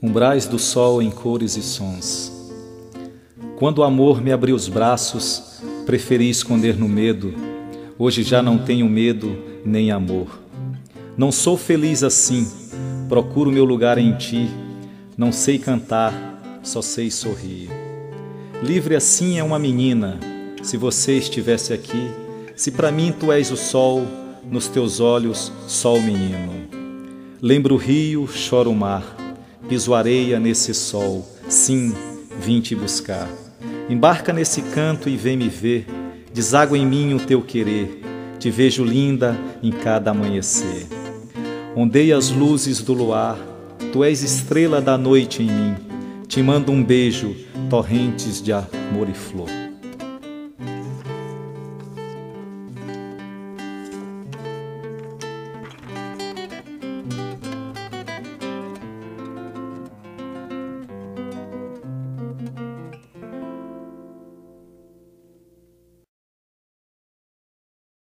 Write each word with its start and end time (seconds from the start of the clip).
Umbrais 0.00 0.46
do 0.46 0.60
sol 0.60 1.02
em 1.02 1.10
cores 1.10 1.56
e 1.56 1.62
sons. 1.62 2.32
Quando 3.56 3.78
o 3.78 3.82
amor 3.82 4.22
me 4.22 4.30
abriu 4.30 4.54
os 4.54 4.68
braços, 4.68 5.60
preferi 5.86 6.30
esconder 6.30 6.78
no 6.78 6.88
medo. 6.88 7.34
Hoje 7.98 8.22
já 8.22 8.40
não 8.40 8.58
tenho 8.58 8.88
medo 8.88 9.36
nem 9.64 9.90
amor. 9.90 10.38
Não 11.16 11.32
sou 11.32 11.56
feliz 11.56 12.04
assim, 12.04 12.46
procuro 13.08 13.50
meu 13.50 13.64
lugar 13.64 13.98
em 13.98 14.16
ti. 14.16 14.48
Não 15.16 15.32
sei 15.32 15.58
cantar, 15.58 16.60
só 16.62 16.80
sei 16.80 17.10
sorrir. 17.10 17.68
Livre 18.62 18.94
assim 18.94 19.36
é 19.36 19.42
uma 19.42 19.58
menina, 19.58 20.20
se 20.62 20.76
você 20.76 21.18
estivesse 21.18 21.72
aqui. 21.72 22.08
Se 22.54 22.70
para 22.70 22.92
mim 22.92 23.12
tu 23.18 23.32
és 23.32 23.50
o 23.50 23.56
sol, 23.56 24.06
nos 24.48 24.68
teus 24.68 25.00
olhos, 25.00 25.52
sol 25.66 26.00
menino. 26.00 26.52
Lembro 27.42 27.74
o 27.74 27.78
rio, 27.78 28.28
choro 28.28 28.70
o 28.70 28.76
mar 28.76 29.26
piso 29.68 29.94
areia 29.94 30.40
nesse 30.40 30.72
sol, 30.72 31.28
sim, 31.46 31.94
vim 32.40 32.60
te 32.60 32.74
buscar. 32.74 33.28
Embarca 33.88 34.32
nesse 34.32 34.62
canto 34.62 35.08
e 35.08 35.16
vem 35.16 35.36
me 35.36 35.48
ver, 35.48 35.86
deságua 36.32 36.78
em 36.78 36.86
mim 36.86 37.12
o 37.12 37.20
teu 37.20 37.42
querer, 37.42 38.02
te 38.38 38.50
vejo 38.50 38.82
linda 38.82 39.36
em 39.62 39.70
cada 39.70 40.10
amanhecer. 40.10 40.86
Ondei 41.76 42.12
as 42.12 42.30
luzes 42.30 42.80
do 42.80 42.94
luar, 42.94 43.38
tu 43.92 44.02
és 44.02 44.22
estrela 44.22 44.80
da 44.80 44.96
noite 44.96 45.42
em 45.42 45.50
mim, 45.50 45.74
te 46.26 46.42
mando 46.42 46.72
um 46.72 46.82
beijo, 46.82 47.36
torrentes 47.68 48.42
de 48.42 48.52
amor 48.52 49.08
e 49.08 49.14
flor. 49.14 49.67